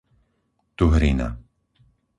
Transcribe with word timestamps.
Tuhrina 0.77 1.27